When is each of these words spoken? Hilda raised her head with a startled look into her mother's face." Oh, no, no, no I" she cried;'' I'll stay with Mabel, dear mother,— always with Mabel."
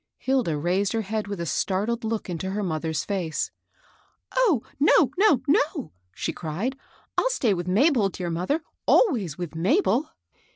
Hilda 0.17 0.57
raised 0.57 0.93
her 0.93 1.03
head 1.03 1.27
with 1.27 1.39
a 1.39 1.45
startled 1.45 2.03
look 2.03 2.27
into 2.27 2.49
her 2.49 2.63
mother's 2.63 3.05
face." 3.05 3.51
Oh, 4.35 4.63
no, 4.79 5.11
no, 5.15 5.43
no 5.47 5.61
I" 5.75 5.89
she 6.15 6.33
cried;'' 6.33 6.75
I'll 7.19 7.29
stay 7.29 7.53
with 7.53 7.67
Mabel, 7.67 8.09
dear 8.09 8.31
mother,— 8.31 8.63
always 8.87 9.37
with 9.37 9.53
Mabel." 9.53 10.09